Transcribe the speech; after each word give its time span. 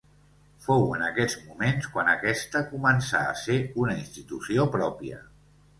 Fou 0.67 0.85
en 0.95 1.03
aquests 1.07 1.35
moments 1.49 1.89
quan 1.97 2.09
aquesta 2.15 2.65
començà 2.73 3.25
a 3.35 3.39
ser 3.47 3.61
una 3.87 4.01
institució 4.03 4.71
pròpia. 4.81 5.27